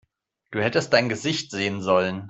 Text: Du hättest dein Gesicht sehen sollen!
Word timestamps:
Du 0.49 0.63
hättest 0.63 0.93
dein 0.93 1.09
Gesicht 1.09 1.51
sehen 1.51 1.83
sollen! 1.83 2.19